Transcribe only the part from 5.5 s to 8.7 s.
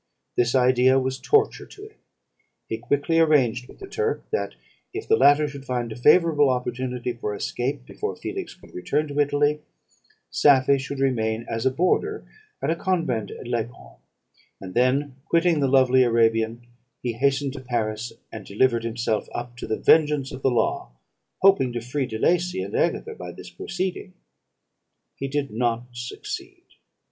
find a favourable opportunity for escape before Felix